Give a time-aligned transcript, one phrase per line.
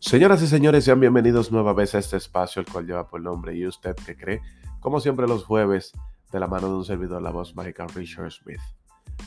[0.00, 3.54] Señoras y señores, sean bienvenidos nueva vez a este espacio, el cual lleva por nombre
[3.54, 4.40] ¿Y usted que cree?
[4.80, 5.92] Como siempre los jueves,
[6.32, 8.58] de la mano de un servidor, la voz mágica Richard Smith.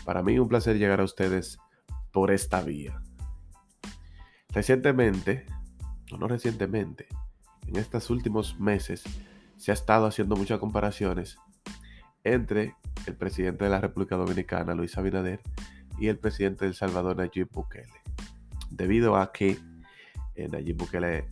[0.03, 1.57] Para mí un placer llegar a ustedes
[2.11, 3.01] por esta vía.
[4.51, 5.45] Recientemente,
[6.11, 7.07] o no recientemente,
[7.67, 9.03] en estos últimos meses
[9.57, 11.37] se ha estado haciendo muchas comparaciones
[12.23, 12.75] entre
[13.05, 15.41] el presidente de la República Dominicana, Luis Abinader,
[15.99, 17.93] y el presidente de Salvador, Nayib Bukele.
[18.71, 19.59] Debido a que
[20.35, 21.27] eh, Nayib Bukele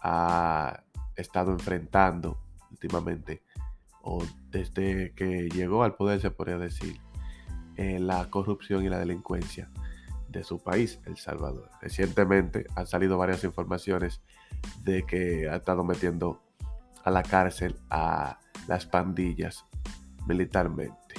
[0.00, 0.82] ha
[1.16, 2.38] estado enfrentando
[2.70, 3.42] últimamente,
[4.02, 7.00] o desde que llegó al poder se podría decir,
[7.76, 9.70] eh, la corrupción y la delincuencia
[10.38, 11.70] de su país, El Salvador.
[11.80, 14.20] Recientemente han salido varias informaciones
[14.82, 16.42] de que ha estado metiendo
[17.04, 19.64] a la cárcel a las pandillas
[20.26, 21.14] militarmente.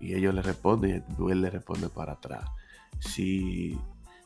[0.00, 2.48] Y ellos le responden y él le responde para atrás.
[3.00, 3.78] Si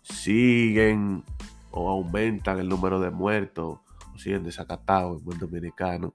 [0.03, 1.25] siguen
[1.71, 3.79] o aumentan el número de muertos
[4.15, 6.15] o siguen desacatados en buen dominicano,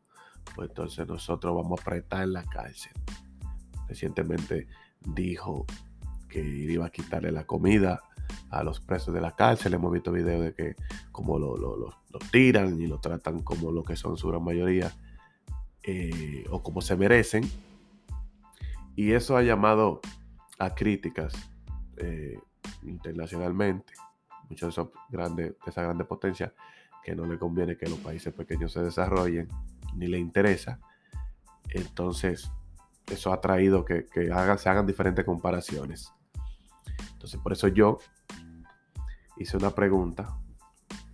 [0.55, 2.91] pues entonces nosotros vamos a apretar en la cárcel.
[3.87, 4.67] Recientemente
[5.01, 5.65] dijo
[6.35, 8.03] que iba a quitarle la comida
[8.49, 9.73] a los presos de la cárcel.
[9.73, 10.75] Hemos visto videos de que
[11.13, 11.55] como lo,
[12.29, 14.91] tiran y lo tratan como lo que son su gran mayoría
[15.83, 17.49] eh, o como se merecen.
[18.97, 20.01] Y eso ha llamado
[20.59, 21.33] a críticas
[21.95, 22.37] eh,
[22.83, 23.93] internacionalmente.
[24.49, 26.53] Muchos de, esos grandes, de esa grande potencia
[27.01, 29.47] que no le conviene que los países pequeños se desarrollen,
[29.95, 30.81] ni le interesa.
[31.69, 32.51] Entonces,
[33.09, 36.11] eso ha traído que, se hagan diferentes comparaciones.
[37.15, 37.97] Entonces, por eso yo
[39.37, 40.37] hice una pregunta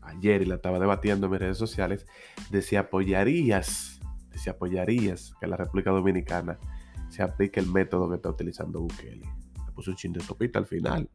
[0.01, 2.05] ayer y la estaba debatiendo en mis redes sociales
[2.49, 3.99] de si apoyarías,
[4.29, 6.59] de si apoyarías que la República Dominicana
[7.09, 9.25] se aplique el método que está utilizando Bukele.
[9.65, 11.09] Le puse un chin de sopita al final,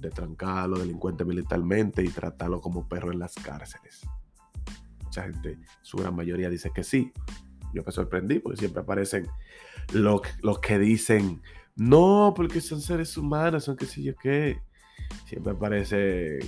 [0.00, 4.06] de trancar a los delincuentes militarmente y tratarlo como perro en las cárceles.
[5.02, 7.12] Mucha gente, su gran mayoría dice que sí.
[7.72, 9.26] Yo me sorprendí porque siempre aparecen
[9.92, 11.42] los, los que dicen,
[11.76, 14.60] no, porque son seres humanos, son qué sé yo qué.
[15.26, 16.38] Siempre aparece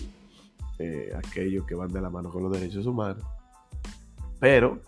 [0.78, 3.22] eh, aquellos que van de la mano con los derechos humanos.
[4.40, 4.80] Pero,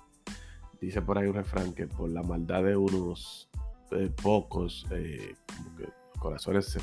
[0.80, 3.50] dice por ahí un refrán que por la maldad de unos
[3.90, 5.34] eh, pocos, eh,
[6.18, 6.78] corazones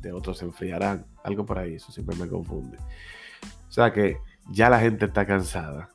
[0.00, 1.04] de otros se enfriarán.
[1.22, 2.78] Algo por ahí, eso siempre me confunde.
[3.68, 4.18] O sea que
[4.50, 5.90] ya la gente está cansada.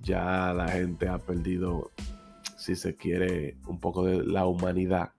[0.00, 1.90] Ya la gente ha perdido
[2.56, 5.12] si se quiere, un poco de la humanidad,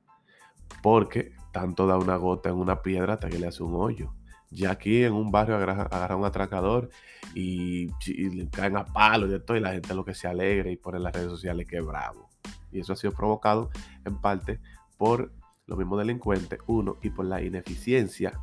[0.81, 4.13] porque tanto da una gota en una piedra hasta que le hace un hoyo.
[4.49, 6.89] Ya aquí en un barrio agarra, un atracador
[7.33, 10.77] y, le caen a palos y esto, y la gente lo que se alegra y
[10.77, 12.29] pone en las redes sociales que bravo.
[12.71, 13.69] Y eso ha sido provocado
[14.05, 14.59] en parte
[14.97, 15.31] por
[15.65, 18.39] los mismos delincuentes, uno, y por la ineficiencia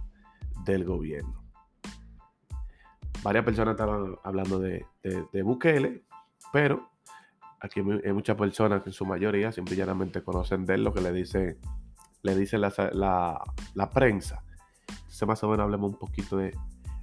[0.64, 1.42] del gobierno.
[3.22, 4.84] Varias personas estaban hablando de,
[5.42, 6.04] Bukele,
[6.52, 6.90] pero
[7.60, 11.12] aquí hay muchas personas que en su mayoría simplemente conocen de él lo que le
[11.12, 11.58] dice,
[12.24, 12.72] le dice la,
[13.74, 14.42] la, prensa.
[14.88, 16.56] Entonces más o menos hablemos un poquito de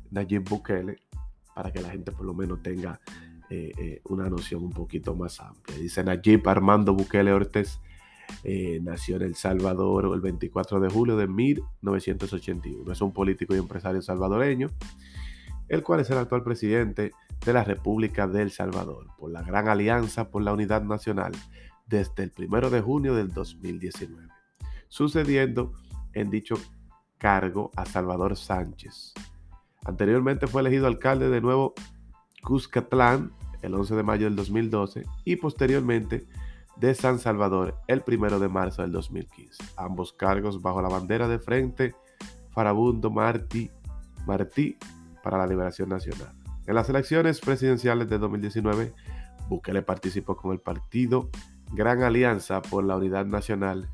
[0.10, 0.98] Nayib Bukele
[1.56, 3.00] para que la gente por lo menos tenga
[3.50, 5.78] eh, eh, una noción un poquito más amplia.
[5.78, 7.80] Dice Nayib Armando Bukele Ortiz
[8.44, 12.92] eh, nació en El Salvador el 24 de julio de 1981.
[12.92, 14.70] Es un político y empresario salvadoreño,
[15.68, 17.12] el cual es el actual presidente
[17.46, 21.34] de la República del Salvador por la Gran Alianza por la Unidad Nacional
[21.86, 24.28] desde el 1 de junio del 2019,
[24.92, 25.72] sucediendo
[26.12, 26.56] en dicho
[27.18, 29.14] cargo a Salvador Sánchez.
[29.86, 31.74] Anteriormente fue elegido alcalde de Nuevo
[32.44, 33.32] Cuscatlán
[33.62, 36.28] el 11 de mayo del 2012 y posteriormente
[36.76, 39.64] de San Salvador el 1 de marzo del 2015.
[39.78, 41.96] Ambos cargos bajo la bandera de Frente
[42.50, 43.72] Farabundo Martí,
[44.28, 44.78] Martí
[45.24, 46.34] para la Liberación Nacional.
[46.68, 48.94] En las elecciones presidenciales de 2019,
[49.48, 51.30] Bukele participó con el partido
[51.72, 53.90] Gran Alianza por la Unidad Nacional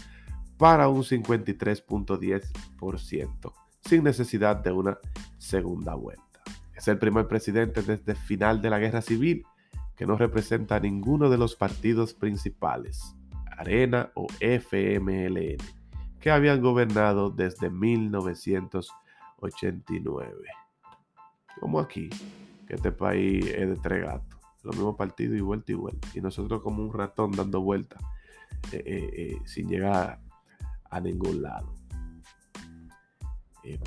[0.58, 5.00] para un 53.10%, sin necesidad de una
[5.38, 6.24] segunda vuelta.
[6.76, 9.44] Es el primer presidente desde el final de la Guerra Civil
[9.96, 13.16] que no representa a ninguno de los partidos principales,
[13.58, 15.58] Arena o FMLN,
[16.20, 17.72] que habían gobernado desde
[19.42, 20.50] 1989.
[21.60, 22.10] Como aquí,
[22.68, 26.08] que este país es de tres gatos, los mismos partidos y vuelta y vuelta.
[26.14, 28.02] Y nosotros como un ratón dando vueltas
[28.72, 30.20] eh, eh, eh, sin llegar
[30.90, 31.74] a ningún lado.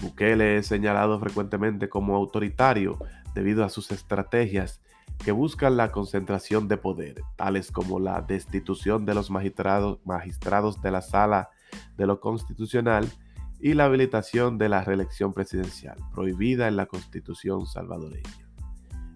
[0.03, 2.99] Bukele es señalado frecuentemente como autoritario
[3.35, 4.83] debido a sus estrategias
[5.25, 10.91] que buscan la concentración de poder, tales como la destitución de los magistrados, magistrados de
[10.91, 11.49] la sala
[11.97, 13.09] de lo constitucional
[13.61, 18.49] y la habilitación de la reelección presidencial, prohibida en la constitución salvadoreña.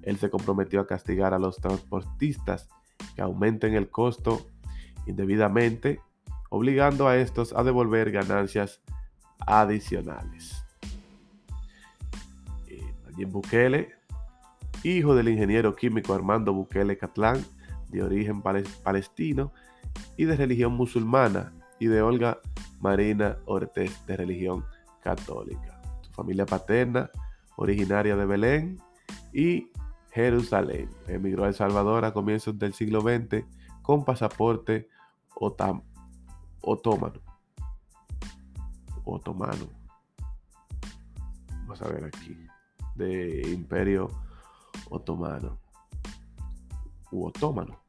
[0.02, 2.68] Él se comprometió a castigar a los transportistas
[3.16, 4.46] que aumenten el costo
[5.06, 6.00] indebidamente,
[6.50, 8.82] obligando a estos a devolver ganancias
[9.46, 10.64] adicionales.
[12.66, 13.94] Eh, Nayib Bukele,
[14.82, 17.42] hijo del ingeniero químico Armando Bukele Catlán,
[17.88, 19.52] de origen palestino
[20.16, 22.38] y de religión musulmana, y de Olga
[22.84, 24.62] Marina Ortiz, de religión
[25.02, 25.80] católica.
[26.02, 27.10] Su familia paterna,
[27.56, 28.76] originaria de Belén
[29.32, 29.70] y
[30.12, 30.90] Jerusalén.
[31.08, 33.46] Emigró a El Salvador a comienzos del siglo XX
[33.80, 34.90] con pasaporte
[35.34, 37.22] otomano.
[39.06, 39.66] Otomano.
[41.62, 42.36] Vamos a ver aquí.
[42.96, 44.10] De Imperio
[44.90, 45.58] Otomano.
[47.10, 47.80] U otomano.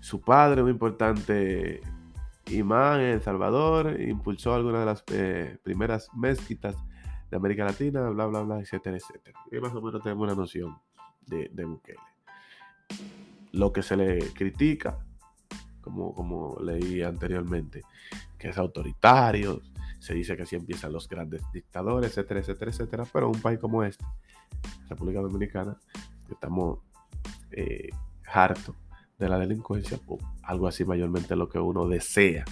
[0.00, 1.80] Su padre, un importante
[2.50, 6.76] imán en El Salvador, impulsó algunas de las eh, primeras mezquitas
[7.30, 9.38] de América Latina, bla, bla, bla, etcétera, etcétera.
[9.50, 10.76] Y más o menos tenemos una noción
[11.26, 11.98] de, Bukele.
[13.52, 14.98] Lo que se le critica,
[15.80, 17.82] como, como leí anteriormente,
[18.38, 19.62] que es autoritario,
[19.98, 23.82] se dice que así empiezan los grandes dictadores, etcétera, etcétera, etcétera, pero un país como
[23.82, 24.04] este,
[24.88, 25.78] República Dominicana,
[26.30, 26.80] estamos
[27.52, 27.88] eh,
[28.26, 28.76] hartos
[29.24, 32.44] de la delincuencia, pues, algo así mayormente lo que uno desea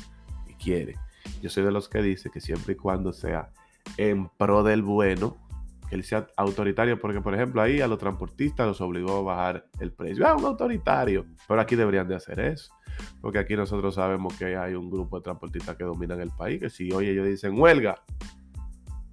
[0.48, 0.96] y quiere.
[1.40, 3.50] Yo soy de los que dice que siempre y cuando sea
[3.96, 5.36] en pro del bueno,
[5.88, 9.66] que él sea autoritario, porque por ejemplo ahí a los transportistas los obligó a bajar
[9.80, 10.26] el precio.
[10.26, 11.26] Ah, un autoritario.
[11.46, 12.72] Pero aquí deberían de hacer eso.
[13.20, 16.70] Porque aquí nosotros sabemos que hay un grupo de transportistas que dominan el país, que
[16.70, 18.02] si hoy ellos dicen huelga,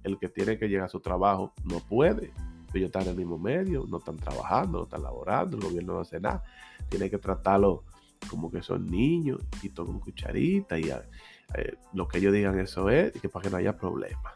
[0.04, 2.32] el que tiene que llegar a su trabajo no puede.
[2.72, 6.00] Ellos están en el mismo medio, no están trabajando, no están laborando, el gobierno no
[6.00, 6.42] hace nada.
[6.88, 7.84] Tiene que tratarlo
[8.28, 13.14] como que son niños y con cucharita y eh, lo que ellos digan eso es,
[13.16, 14.34] y que para que no haya problema.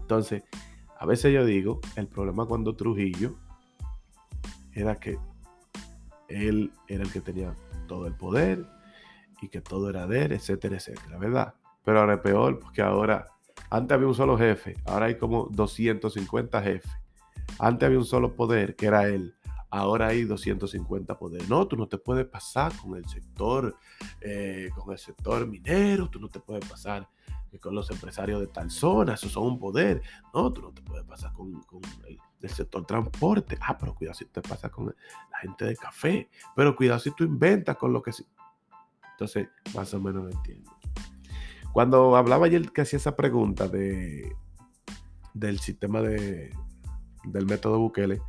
[0.00, 0.42] Entonces,
[0.98, 3.34] a veces yo digo, el problema cuando Trujillo
[4.72, 5.18] era que
[6.28, 7.54] él era el que tenía
[7.86, 8.66] todo el poder
[9.40, 11.54] y que todo era de él, etcétera, etcétera, ¿verdad?
[11.84, 13.26] Pero ahora es peor porque ahora,
[13.70, 16.92] antes había un solo jefe, ahora hay como 250 jefes.
[17.58, 19.34] Antes había un solo poder, que era él.
[19.70, 21.48] Ahora hay 250 poderes.
[21.48, 23.76] No, tú no te puedes pasar con el sector,
[24.20, 27.08] eh, con el sector minero, tú no te puedes pasar
[27.60, 30.02] con los empresarios de tal zona, esos son un poder.
[30.34, 31.62] No, tú no te puedes pasar con,
[32.06, 33.58] el, sector transporte.
[33.60, 36.28] Ah, pero cuidado si te pasa con la gente de café.
[36.54, 38.26] Pero cuidado si tú inventas con lo que sí.
[39.12, 40.70] Entonces, más o menos lo entiendo.
[41.72, 44.34] Cuando hablaba ayer que hacía esa pregunta de,
[45.34, 46.52] del sistema de,
[47.24, 48.20] del método Bukele,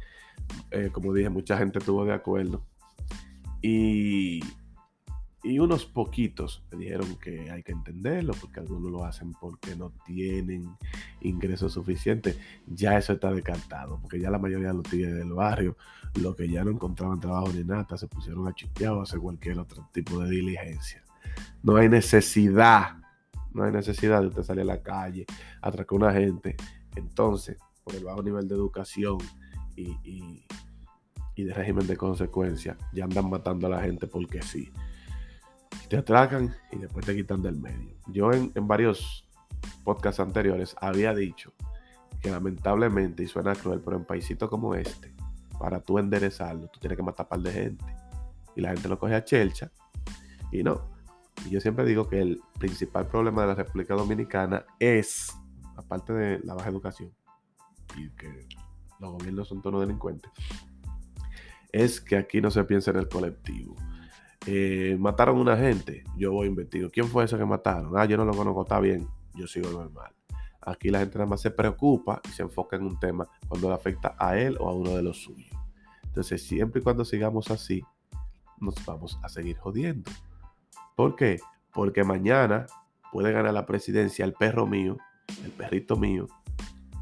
[0.71, 2.63] eh, como dije, mucha gente estuvo de acuerdo.
[3.61, 4.41] Y
[5.41, 9.91] y unos poquitos me dijeron que hay que entenderlo, porque algunos lo hacen porque no
[10.05, 10.75] tienen
[11.21, 12.37] ingresos suficientes.
[12.67, 15.77] Ya eso está descartado, porque ya la mayoría de los tigres del barrio,
[16.21, 19.19] los que ya no encontraban trabajo ni nada, se pusieron a chiquear o a hacer
[19.19, 21.01] cualquier otro tipo de diligencia.
[21.63, 22.97] No hay necesidad,
[23.53, 25.25] no hay necesidad de usted salir a la calle,
[25.61, 26.57] atracar a una gente.
[26.97, 27.57] Entonces,
[27.89, 29.17] por el bajo nivel de educación
[29.75, 30.45] y,
[31.35, 34.71] de régimen de consecuencia, ya andan matando a la gente porque sí
[35.87, 37.95] te atracan y después te quitan del medio.
[38.07, 39.25] Yo en, varios
[39.83, 41.53] podcasts anteriores había dicho
[42.21, 45.15] que lamentablemente, y suena cruel, pero en paisitos como este,
[45.57, 47.85] para tú enderezarlo, tú tienes que matar a par de gente.
[48.55, 49.71] Y la gente lo coge a chelcha.
[50.51, 50.89] Y no.
[51.45, 55.33] Y yo siempre digo que el principal problema de la República Dominicana es,
[55.77, 57.11] aparte de la baja educación
[57.97, 58.47] y que
[58.99, 60.31] los gobiernos son todos delincuentes,
[61.71, 63.75] es que aquí no se piensa en el colectivo.
[64.45, 66.89] Eh, mataron a una gente, yo voy a investigar.
[66.91, 67.97] ¿Quién fue ese que mataron?
[67.97, 70.11] Ah, yo no lo conozco, está bien, yo sigo normal.
[70.61, 73.75] Aquí la gente nada más se preocupa y se enfoca en un tema cuando le
[73.75, 75.55] afecta a él o a uno de los suyos.
[76.03, 77.83] Entonces, siempre y cuando sigamos así,
[78.59, 80.11] nos vamos a seguir jodiendo.
[80.95, 81.39] ¿Por qué?
[81.73, 82.65] Porque mañana
[83.11, 84.97] puede ganar la presidencia el perro mío,
[85.43, 86.27] el perrito mío.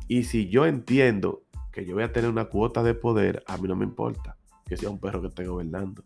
[0.08, 3.68] Y si yo entiendo que yo voy a tener una cuota de poder, a mí
[3.68, 6.04] no me importa que sea un perro que esté gobernando.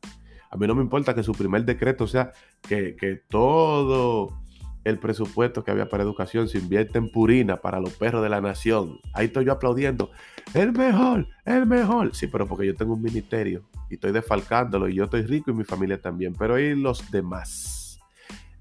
[0.49, 2.33] A mí no me importa que su primer decreto sea
[2.67, 4.37] que, todo
[4.83, 8.41] el presupuesto que había para educación se invierte en purina para los perros de la
[8.41, 8.99] nación.
[9.13, 10.11] Ahí estoy yo aplaudiendo.
[10.53, 12.13] El mejor, el mejor.
[12.13, 15.53] Sí, pero porque yo tengo un ministerio y estoy defalcándolo y yo estoy rico y
[15.53, 16.33] mi familia también.
[16.37, 17.80] Pero ¿y los demás?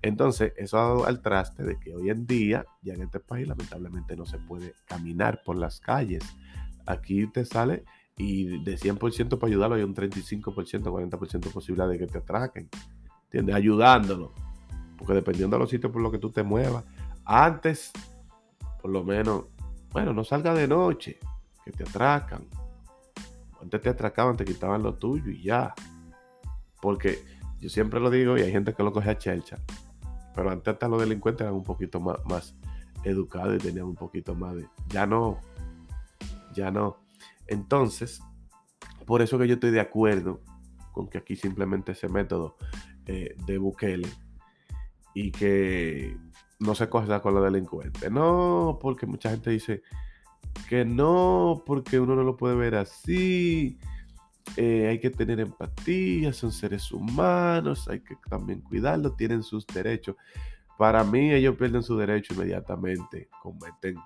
[0.03, 3.47] Entonces, eso ha dado al traste de que hoy en día, ya en este país,
[3.47, 6.25] lamentablemente no se puede caminar por las calles.
[6.87, 7.85] Aquí te sale
[8.17, 12.69] y de 100% para ayudarlo hay un 35%, 40% posibilidad de que te atraquen.
[13.25, 13.55] ¿Entiendes?
[13.55, 14.33] Ayudándolo
[15.01, 16.85] porque dependiendo de los sitios por los que tú te muevas,
[17.25, 17.91] antes,
[18.83, 19.47] por lo menos,
[19.93, 21.19] bueno, no salga de noche,
[21.65, 22.47] que te atracan.
[23.63, 25.75] Antes te atracaban, te quitaban lo tuyo y ya.
[26.83, 27.25] Porque
[27.59, 29.57] yo siempre lo digo y hay gente que lo coge a chelcha.
[30.35, 32.55] Pero antes hasta los delincuentes eran un poquito más,
[33.05, 34.67] educados y tenían un poquito más de...
[34.89, 35.39] Ya no.
[36.55, 36.99] Ya no.
[37.47, 38.23] Entonces,
[39.07, 40.41] por eso que yo estoy de acuerdo
[40.93, 42.57] con que aquí simplemente ese método
[43.07, 44.09] eh, de Bukele
[45.15, 46.17] y que
[46.61, 48.11] no se cosa con los delincuentes.
[48.11, 49.83] No, porque mucha gente dice
[50.69, 53.79] que no, porque uno no lo puede ver así.
[54.57, 60.17] Eh, hay que tener empatía, son seres humanos, hay que también cuidarlos, tienen sus derechos.
[60.77, 63.97] Para mí ellos pierden su derecho inmediatamente, cometen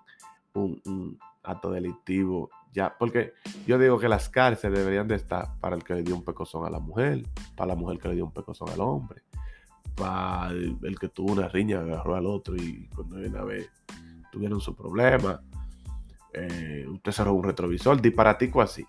[0.55, 2.51] un, acto delictivo.
[2.73, 3.35] Ya, porque
[3.67, 6.67] yo digo que las cárceles deberían de estar para el que le dio un pecozón
[6.67, 7.25] a la mujer,
[7.55, 9.23] para la mujer que le dio un pecozón al hombre
[9.95, 13.69] para el, que tuvo una riña, agarró al otro y cuando viene a ver,
[14.31, 15.41] tuvieron su problema.
[16.33, 18.85] Eh, usted cerró un retrovisor, disparatico así.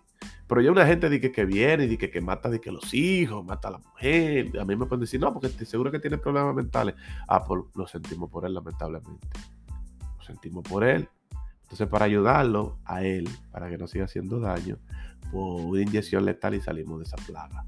[0.48, 3.44] Pero ya una gente dice que viene y dice que, mata de que los hijos,
[3.44, 4.60] mata a la mujer.
[4.60, 6.96] A mí me pueden decir, no, porque estoy seguro que tiene problemas mentales.
[7.28, 9.28] Ah, pues lo sentimos por él, lamentablemente.
[10.18, 11.10] Lo sentimos por él.
[11.64, 14.78] Entonces, para ayudarlo a él, para que no siga haciendo daño,
[15.32, 17.66] pues una inyección letal y salimos de esa plaga.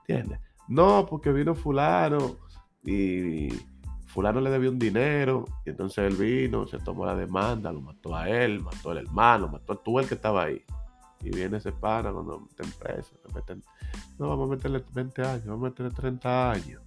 [0.00, 0.40] ¿Entiendes?
[0.68, 2.36] No, porque vino fulano
[2.84, 3.48] y
[4.06, 8.14] fulano le debió un dinero y entonces él vino, se tomó la demanda, lo mató
[8.14, 10.62] a él, mató al hermano, mató a tú el que estaba ahí.
[11.22, 13.16] Y viene ese pana cuando meten preso,
[14.18, 16.82] no, vamos a meterle 20 años, vamos a meterle 30 años.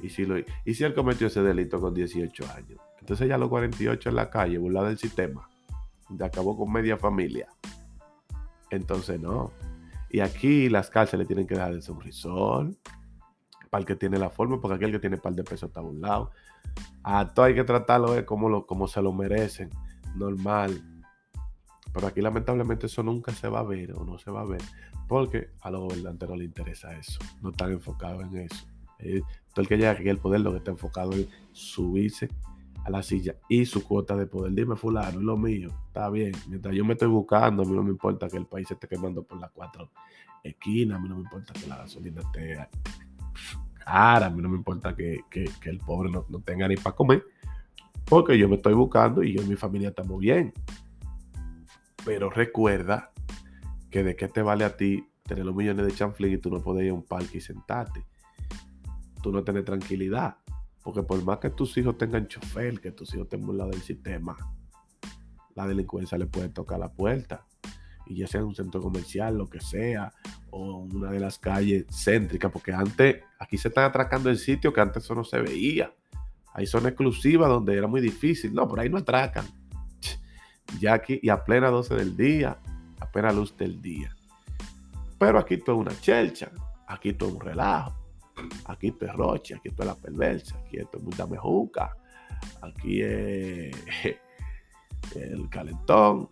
[0.00, 3.38] Y si, lo, y si él cometió ese delito con 18 años, entonces ya a
[3.38, 5.48] los 48 en la calle, burlado del sistema,
[6.08, 7.48] de acabó con media familia.
[8.70, 9.52] Entonces no,
[10.12, 12.76] y aquí las cárceles tienen que dar el sonrisón
[13.70, 15.84] para el que tiene la forma, porque aquel que tiene par de pesos está a
[15.84, 16.30] un lado.
[17.02, 19.70] A todo hay que tratarlo eh, como, lo, como se lo merecen,
[20.14, 20.82] normal.
[21.92, 24.62] Pero aquí lamentablemente eso nunca se va a ver o no se va a ver,
[25.08, 28.66] porque a los gobernantes no les interesa eso, no están enfocados en eso.
[28.98, 29.22] Eh,
[29.52, 32.28] todo el que llega aquí el poder lo que está enfocado es subirse
[32.84, 34.52] a la silla y su cuota de poder.
[34.52, 36.32] Dime, fulano, es lo mío, está bien.
[36.48, 39.22] Mientras yo me estoy buscando, a mí no me importa que el país esté quemando
[39.22, 39.90] por las cuatro
[40.42, 42.68] esquinas, a mí no me importa que la gasolina esté
[43.84, 45.20] cara, a mí no me importa que,
[45.64, 47.24] el pobre no, tenga ni para comer,
[48.04, 50.52] porque yo me estoy buscando y yo y mi familia estamos bien.
[52.04, 53.12] Pero recuerda
[53.90, 56.62] que de qué te vale a ti tener los millones de chanflín y tú no
[56.62, 58.04] puedes ir a un parque y sentarte.
[59.22, 60.36] Tú no tienes tranquilidad
[60.82, 64.36] porque por más que tus hijos tengan chofer, que tus hijos estén lado del sistema,
[65.54, 67.46] la delincuencia le puede tocar la puerta.
[68.06, 70.12] Y ya sea en un centro comercial, lo que sea,
[70.50, 74.80] o una de las calles céntricas, porque antes aquí se están atracando en sitios que
[74.80, 75.94] antes eso no se veía.
[76.52, 78.52] Hay zonas exclusivas donde era muy difícil.
[78.52, 79.46] No, por ahí no atracan.
[80.80, 82.58] Ya aquí, y a plena 12 del día,
[83.00, 84.14] a plena luz del día.
[85.18, 86.50] Pero aquí todo es una chelcha,
[86.86, 88.02] aquí todo es un relajo.
[88.66, 91.96] Aquí esto es Roche, aquí esto es la perversa, aquí esto es mucha mejuca,
[92.60, 93.76] aquí es
[95.14, 96.28] el calentón.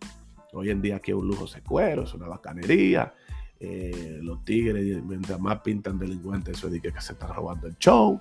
[0.53, 3.15] Hoy en día aquí es un lujo secuero, es una bacanería.
[3.59, 7.77] Eh, los tigres, mientras más pintan delincuentes, eso es que, que se están robando el
[7.77, 8.21] show.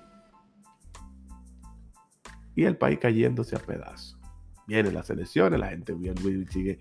[2.54, 4.19] Y el país cayéndose a pedazos.
[4.70, 5.96] Vienen las elecciones, la gente
[6.48, 6.78] sigue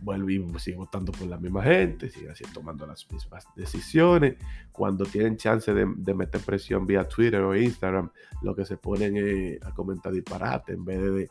[0.00, 4.34] vuelve y sigue votando por la misma gente, sigue así tomando las mismas decisiones.
[4.72, 8.10] Cuando tienen chance de, meter presión vía Twitter o Instagram,
[8.42, 11.30] lo que se ponen es a comentar disparate en vez de,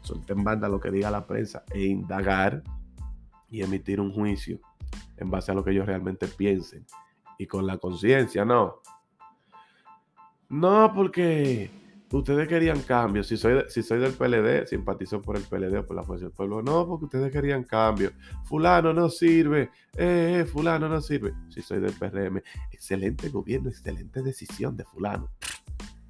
[0.00, 2.62] soltar en banda lo que diga la prensa e indagar
[3.50, 4.58] y emitir un juicio
[5.18, 6.86] en base a lo que ellos realmente piensen
[7.36, 8.80] y con la conciencia, no.
[10.48, 11.70] No, porque
[12.18, 13.22] ustedes querían cambio.
[13.22, 16.34] Si soy, si soy del PLD, simpatizo por el PLD o por la Fuerza del
[16.34, 16.62] Pueblo.
[16.62, 18.12] No, porque ustedes querían cambio.
[18.44, 19.70] Fulano no sirve.
[19.96, 21.34] Eh, eh, fulano no sirve.
[21.48, 25.30] Si soy del PRM, excelente gobierno, excelente decisión de fulano.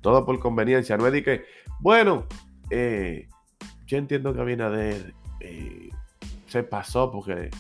[0.00, 0.96] Todo por conveniencia.
[0.96, 1.44] No es de que,
[1.80, 2.26] bueno,
[2.70, 3.28] eh,
[3.86, 5.90] yo entiendo que Abinader eh,
[6.46, 7.50] se pasó porque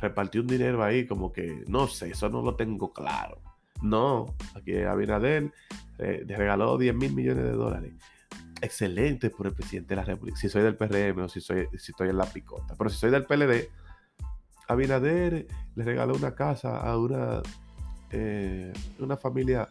[0.00, 3.40] repartió un dinero ahí como que, no sé, eso no lo tengo claro.
[3.82, 5.52] No, aquí Abinader
[5.98, 7.92] eh, le regaló 10 mil millones de dólares.
[8.60, 10.38] Excelente por el presidente de la República.
[10.38, 12.74] Si soy del PRM o si, soy, si estoy en la picota.
[12.76, 13.68] Pero si soy del PLD,
[14.68, 17.42] Abinader le regaló una casa a una,
[18.10, 19.68] eh, una familia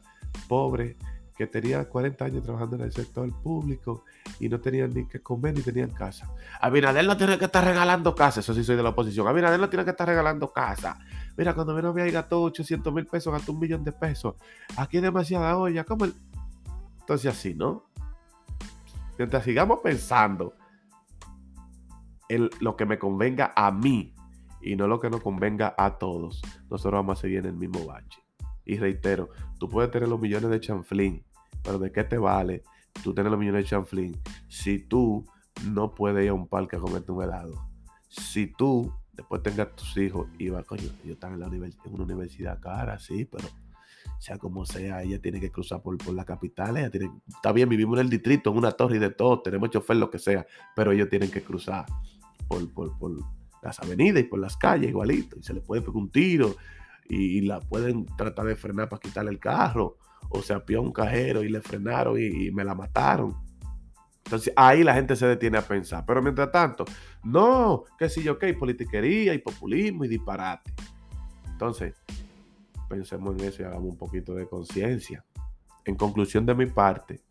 [0.48, 0.98] pobre
[1.36, 4.06] que tenía 40 años trabajando en el sector público
[4.40, 6.30] y no tenían ni que comer ni tenían casa.
[6.62, 9.28] Abinader no tiene que estar regalando casa, eso sí soy de la oposición.
[9.28, 10.98] Abinader no tiene que estar regalando casa.
[11.38, 14.36] Mira, cuando menos me gastó 800 mil pesos, gastó un millón de pesos.
[14.78, 15.84] Aquí hay demasiada olla.
[15.84, 16.06] ¿Cómo
[17.00, 17.84] Entonces así, ¿no?
[19.18, 20.54] Mientras sigamos pensando
[22.30, 24.14] en lo que me convenga a mí
[24.62, 27.86] y no lo que nos convenga a todos, nosotros vamos a seguir en el mismo
[27.86, 28.22] bache.
[28.66, 31.24] Y reitero, tú puedes tener los millones de chanflín,
[31.64, 32.64] pero ¿de qué te vale
[33.04, 35.26] tú tener los millones de chanflín si tú
[35.66, 37.54] no puedes ir a un parque a comerte un helado?
[38.10, 42.04] Si tú después tengas tus hijos y va, coño, ellos están en, la en una
[42.04, 43.48] universidad cara, sí, pero
[44.20, 47.70] sea como sea, ella tiene que cruzar por, por la capital, ella tiene, está bien,
[47.70, 50.46] vivimos en el distrito, en una torre y de todo, tenemos chofer, lo que sea,
[50.76, 51.86] pero ellos tienen que cruzar
[52.48, 53.12] por, por, por
[53.62, 56.56] las avenidas y por las calles igualito, y se les puede pegar un tiro,
[57.08, 59.98] y, la pueden tratar de frenar para quitarle el carro,
[60.30, 63.36] o se apió un cajero y le frenaron y, me la mataron.
[64.26, 66.04] Entonces ahí la gente se detiene a pensar.
[66.06, 66.84] Pero mientras tanto,
[67.24, 70.74] no, que si yo, que politiquería y populismo y disparate.
[71.52, 71.96] Entonces,
[72.90, 75.24] pensemos en eso y hagamos un poquito de conciencia.
[75.86, 77.22] En conclusión de mi parte,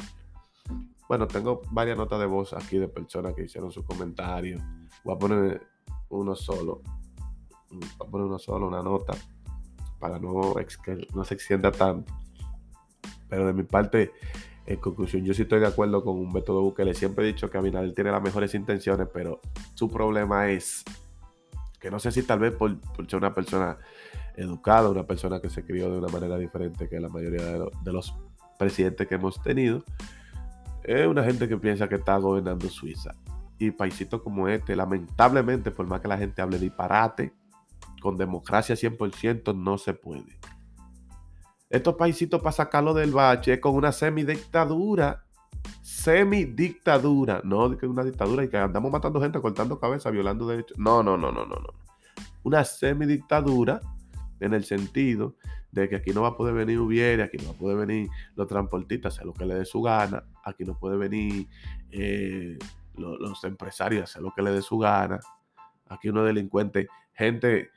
[1.08, 4.62] bueno, tengo varias notas de voz aquí de personas que hicieron sus comentarios.
[5.04, 5.66] Voy a poner
[6.08, 6.80] uno solo.
[7.70, 9.14] Voy a poner uno solo, una nota
[9.98, 12.12] para no que no se extienda tanto.
[13.28, 14.12] Pero de mi parte,
[14.66, 16.94] en conclusión, yo sí estoy de acuerdo con un método Bukele.
[16.94, 19.40] Siempre he dicho que Abinader tiene las mejores intenciones, pero
[19.74, 20.84] su problema es
[21.78, 23.76] que no sé si tal vez por, ser una persona
[24.36, 28.14] educada, una persona que se crió de una manera diferente que la mayoría de, los
[28.58, 29.84] presidentes que hemos tenido,
[30.82, 33.14] es una gente que piensa que está gobernando Suiza.
[33.58, 37.34] Y paisitos como este, lamentablemente, por más que la gente hable disparate,
[38.00, 40.38] con democracia 100% no se puede.
[41.74, 45.24] Estos paisitos para sacarlo del bache con una semidictadura.
[45.82, 47.40] Semidictadura.
[47.42, 50.78] No que una dictadura y que andamos matando gente, cortando cabeza, violando derechos.
[50.78, 51.74] No, no, no, no, no, no.
[52.44, 53.80] Una semidictadura
[54.38, 55.34] en el sentido
[55.72, 58.08] de que aquí no va a poder venir Ubiere, aquí no va a poder venir
[58.36, 61.48] los transportistas, hacer lo que le dé su gana, aquí no puede venir
[61.90, 62.56] eh,
[62.94, 65.18] los, los empresarios, hacer lo que le dé su gana,
[65.88, 67.70] aquí uno delincuente gente,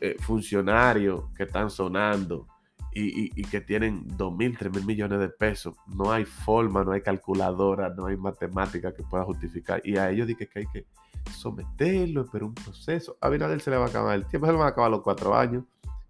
[0.00, 2.46] eh, funcionarios que están sonando
[2.94, 5.74] y, que tienen 2 mil, 3 mil millones de pesos.
[5.86, 9.80] No hay forma, no hay calculadora, no hay matemática que pueda justificar.
[9.84, 10.86] Y a ellos dije que hay que
[11.30, 13.16] someterlo, pero un proceso.
[13.20, 15.02] A Abinader se le va a acabar el tiempo, se le van a acabar los
[15.02, 15.64] cuatro años.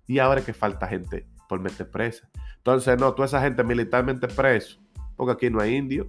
[0.06, 2.28] Y ahora es que falta gente por meter presa.
[2.58, 4.78] Entonces, no, toda esa gente militarmente preso,
[5.16, 6.06] porque aquí no hay indios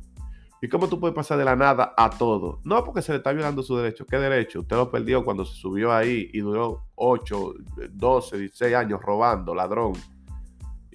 [0.65, 2.59] ¿Y cómo tú puedes pasar de la nada a todo?
[2.63, 4.03] No, porque se le está violando su derecho.
[4.05, 4.61] ¿Qué derecho?
[4.61, 7.53] Usted lo perdió cuando se subió ahí y duró 8,
[7.91, 9.93] 12, 16 años robando, ladrón.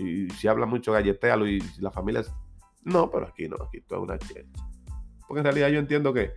[0.01, 2.23] Y si habla mucho, galletealo y la familia...
[2.85, 4.67] No, pero aquí no, aquí todo es una chercha.
[5.29, 6.33] Porque en realidad yo entiendo que,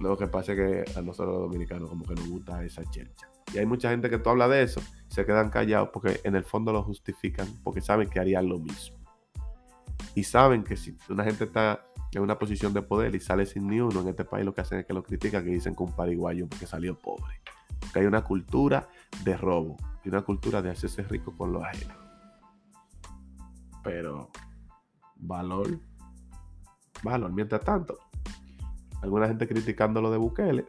[0.00, 3.28] lo que pasa es que a nosotros los dominicanos como que nos gusta esa chercha.
[3.54, 6.42] Y hay mucha gente que tú hablas de eso, se quedan callados porque en el
[6.42, 8.98] fondo lo justifican, porque saben que harían lo mismo.
[10.16, 13.68] Y saben que si una gente está en una posición de poder y sale sin
[13.68, 15.82] ni uno, en este país lo que hacen es que lo critican y dicen que
[15.84, 17.40] un pariguayo porque salió pobre.
[17.78, 18.88] Porque hay una cultura
[19.22, 22.03] de robo y una cultura de hacerse rico con lo ajeno.
[23.84, 24.30] Pero,
[25.14, 25.78] valor,
[27.02, 27.32] valor.
[27.32, 27.98] Mientras tanto,
[29.00, 30.64] alguna gente criticando lo de Bukele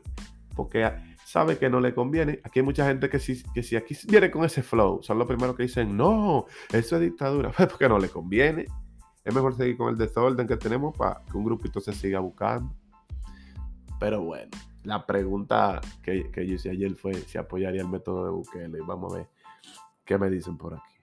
[0.56, 0.90] porque
[1.26, 2.40] sabe que no le conviene.
[2.44, 5.28] Aquí hay mucha gente que si, que si aquí viene con ese flow, son los
[5.28, 8.68] primeros que dicen, no, eso es dictadura, porque no le conviene
[9.26, 12.72] es mejor seguir con el desorden que tenemos para que un grupito se siga buscando.
[14.00, 14.52] Pero bueno,
[14.84, 18.82] la pregunta que, yo hice ayer fue si apoyaría el método de Bukele.
[18.82, 19.28] Vamos a ver
[20.06, 20.94] qué me dicen por aquí.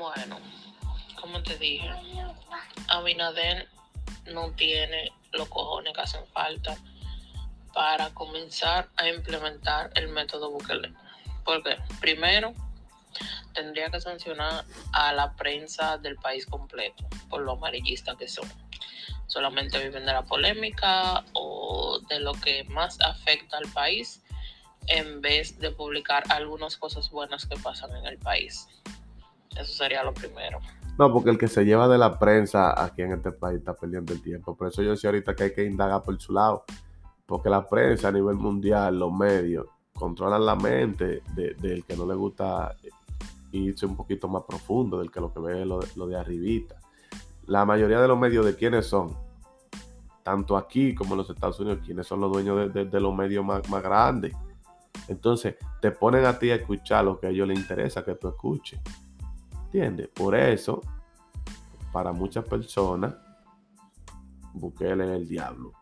[0.00, 0.36] Bueno,
[1.26, 1.90] como te dije,
[2.86, 3.68] Abinader
[4.32, 6.76] no tiene los cojones que hacen falta
[7.74, 10.92] para comenzar a implementar el método Bukele.
[11.44, 12.54] Porque primero,
[13.54, 18.48] tendría que sancionar a la prensa del país completo por lo amarillista que son.
[19.26, 24.22] Solamente viven de la polémica o de lo que más afecta al país
[24.86, 28.68] en vez de publicar algunas cosas buenas que pasan en el país.
[29.56, 30.60] Eso sería lo primero.
[30.98, 34.14] No, porque el que se lleva de la prensa aquí en este país está perdiendo
[34.14, 34.56] el tiempo.
[34.56, 36.64] Por eso yo decía ahorita que hay que indagar por su lado.
[37.26, 42.14] Porque la prensa a nivel mundial, los medios, controlan la mente del que no le
[42.14, 42.76] gusta
[43.52, 46.76] irse un poquito más profundo del que lo que ve lo, lo de arribita.
[47.46, 49.16] La mayoría de los medios de quiénes son,
[50.22, 53.68] tanto aquí como en los Estados Unidos, quiénes son los dueños de, los medios más,
[53.68, 54.34] más, grandes.
[55.08, 58.28] Entonces, te ponen a ti a escuchar lo que a ellos les interesa que tú
[58.28, 58.80] escuches.
[59.66, 60.08] ¿Entiendes?
[60.08, 60.80] Por eso,
[61.92, 63.14] para muchas personas,
[64.54, 65.72] Bukele es el diablo.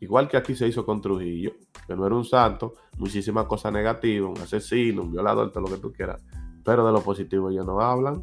[0.00, 1.52] Igual que aquí se hizo con Trujillo,
[1.86, 5.80] que no era un santo, muchísimas cosas negativas, un asesino, un violador, todo lo que
[5.80, 6.20] tú quieras.
[6.64, 8.22] Pero de lo positivo ellos no hablan.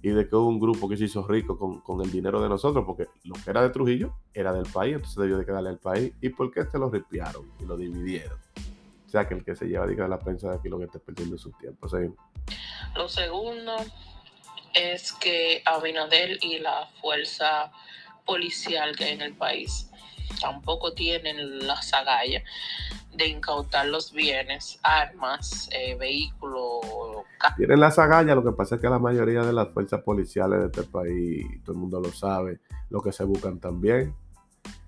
[0.00, 2.84] Y de que hubo un grupo que se hizo rico con, el dinero de nosotros,
[2.86, 6.12] porque lo que era de Trujillo era del país, entonces debió de quedarle al país.
[6.20, 8.38] ¿Y por qué se lo ripiaron y lo dividieron?
[9.04, 11.00] O sea, que el que se lleva, diga la prensa de aquí lo que está
[11.00, 11.88] perdiendo su tiempo.
[12.94, 13.72] Lo segundo
[14.74, 17.72] es que Abinadel y la fuerza
[18.24, 19.88] policial que hay en el país
[20.40, 22.42] tampoco tienen la agallas
[23.14, 26.84] de incautar los bienes, armas, eh, vehículos.
[27.56, 30.66] Tienen las agallas, lo que pasa es que la mayoría de las fuerzas policiales de
[30.66, 34.14] este país, todo el mundo lo sabe, lo que se buscan también.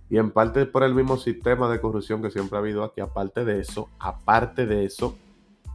[0.08, 3.44] Y en parte por el mismo sistema de corrupción que siempre ha habido aquí, aparte
[3.44, 5.16] de eso, aparte de eso,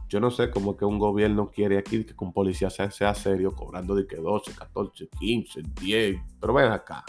[0.08, 3.94] yo no sé cómo que un gobierno quiere aquí que con policía sea, serio, cobrando
[3.94, 7.04] de que 12, 14, 15, 10, pero ven acá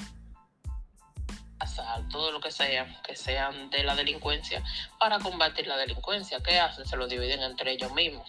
[2.09, 4.63] todo lo que sea, que sean de la delincuencia,
[4.99, 6.41] para combatir la delincuencia.
[6.41, 6.85] ¿Qué hacen?
[6.85, 8.27] Se lo dividen entre ellos mismos.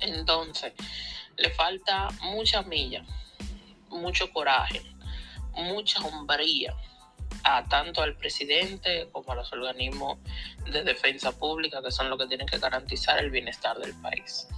[0.00, 0.72] Entonces,
[1.36, 3.04] le falta mucha milla,
[3.88, 4.82] mucho coraje,
[5.54, 6.74] mucha hombría
[7.44, 10.18] a tanto al presidente como a los organismos
[10.70, 14.48] de defensa pública, que son los que tienen que garantizar el bienestar del país.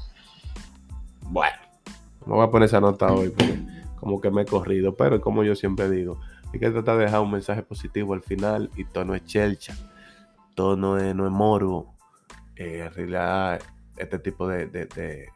[1.22, 1.56] Bueno,
[2.26, 3.58] no voy a poner esa nota hoy porque
[3.96, 6.20] como que me he corrido, pero como yo siempre digo,
[6.52, 9.76] hay que tratar de dejar un mensaje positivo al final y todo no es chelcha,
[10.54, 11.94] todo no es, no es morbo.
[12.54, 13.60] Eh, en realidad,
[13.96, 15.28] este tipo de, de,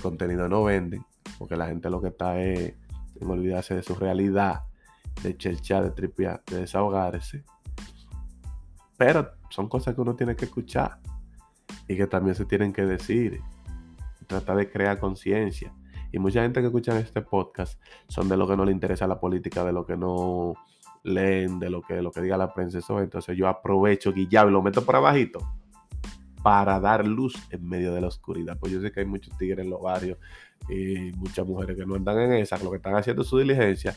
[0.00, 1.04] contenido no venden,
[1.38, 2.74] porque la gente lo que está es
[3.20, 4.62] en olvidarse de su realidad,
[5.22, 7.44] de chelchar, de tripear, de desahogarse.
[8.96, 10.98] Pero son cosas que uno tiene que escuchar
[11.88, 13.40] y que también se tienen que decir.
[14.26, 15.72] Tratar de crear conciencia.
[16.12, 19.18] Y mucha gente que escucha este podcast son de lo que no le interesa la
[19.18, 20.54] política, de lo que no
[21.02, 22.78] leen, de lo que, lo que diga la prensa.
[22.78, 23.00] Eso.
[23.00, 25.40] Entonces yo aprovecho Guillado y lo meto por abajito
[26.42, 28.58] para dar luz en medio de la oscuridad.
[28.58, 30.18] Pues yo sé que hay muchos tigres en los barrios
[30.68, 33.94] y muchas mujeres que no andan en esa, lo que están haciendo su diligencia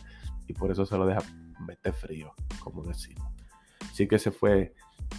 [0.47, 1.21] y por eso se lo deja
[1.60, 3.32] meter frío, como decimos.
[3.82, 4.73] Así que ese fue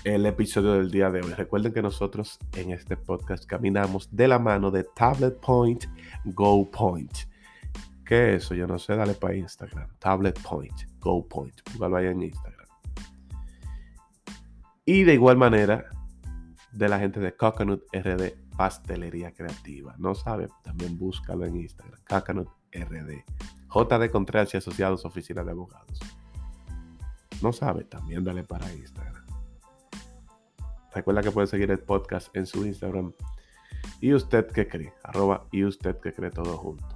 [0.04, 1.32] el episodio del día de hoy.
[1.32, 5.84] Recuerden que nosotros en este podcast caminamos de la mano de Tablet Point,
[6.24, 7.12] Go Point.
[8.04, 8.54] ¿Qué es eso?
[8.54, 9.88] Yo no sé, dale para Instagram.
[9.98, 11.62] Tablet Point, Go Point.
[11.62, 12.66] Póngalo ahí en Instagram.
[14.84, 15.86] Y de igual manera,
[16.72, 19.94] de la gente de Coconut RD Pastelería Creativa.
[19.98, 22.00] No sabe, también búscalo en Instagram.
[22.08, 23.24] Coconut RD.
[23.74, 25.98] JD Contreras y Asociados Oficina de Abogados.
[27.42, 29.24] No sabe, también dale para Instagram.
[30.94, 33.12] Recuerda que puede seguir el podcast en su Instagram.
[34.00, 34.92] ¿Y usted qué cree?
[35.02, 36.86] Arroba y usted qué cree todo junto.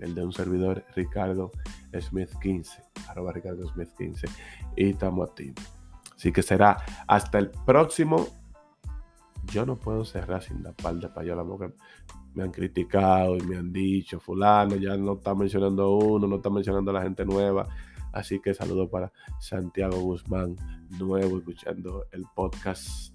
[0.00, 1.52] El de un servidor, Ricardo
[2.00, 2.82] Smith 15.
[3.08, 4.26] Arroba Ricardo Smith 15.
[4.76, 5.72] Y estamos activos.
[6.16, 8.26] Así que será hasta el próximo.
[9.52, 11.72] Yo no puedo cerrar sin dar par de payola porque
[12.34, 16.50] me han criticado y me han dicho, fulano, ya no está mencionando uno, no está
[16.50, 17.68] mencionando a la gente nueva.
[18.12, 20.56] Así que saludo para Santiago Guzmán,
[20.98, 23.12] nuevo, escuchando el podcast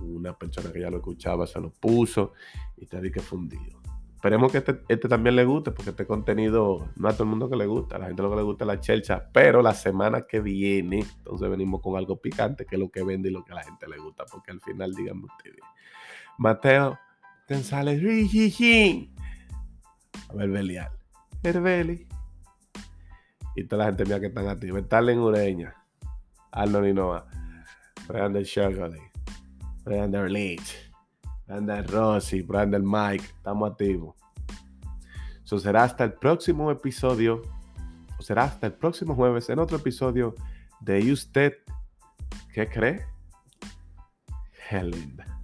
[0.00, 2.32] una persona que ya lo escuchaba se lo puso
[2.76, 3.78] y te di que fundido.
[4.14, 7.48] Esperemos que este, este, también le guste, porque este contenido no a todo el mundo
[7.48, 9.74] que le gusta, a la gente lo que le gusta es la chelcha, pero la
[9.74, 13.44] semana que viene, entonces venimos con algo picante, que es lo que vende y lo
[13.44, 15.60] que a la gente le gusta, porque al final, díganme ustedes,
[16.36, 16.98] Mateo
[17.48, 18.02] González,
[20.28, 20.90] a ver, Belial,
[21.42, 22.06] Herbeli,
[23.56, 25.74] y toda la gente mía que están activos, en Ureña,
[26.52, 27.26] Arnold Ninoa,
[28.06, 29.00] Brandon Shirley,
[29.82, 30.92] Brandon Leach,
[31.46, 34.14] Brandon Rossi, Brandon Mike, estamos activos.
[35.42, 37.40] Eso será hasta el próximo episodio,
[38.18, 40.34] o será hasta el próximo jueves en otro episodio
[40.80, 41.54] de ¿Y usted
[42.52, 43.06] qué cree?
[44.68, 45.37] Qué linda.